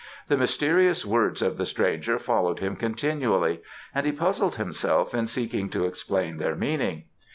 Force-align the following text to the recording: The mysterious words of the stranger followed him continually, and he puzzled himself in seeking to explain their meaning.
The 0.29 0.35
mysterious 0.35 1.05
words 1.05 1.43
of 1.43 1.59
the 1.59 1.65
stranger 1.67 2.17
followed 2.17 2.57
him 2.57 2.75
continually, 2.75 3.61
and 3.93 4.03
he 4.03 4.11
puzzled 4.11 4.55
himself 4.55 5.13
in 5.13 5.27
seeking 5.27 5.69
to 5.69 5.85
explain 5.85 6.37
their 6.37 6.55
meaning. 6.55 7.03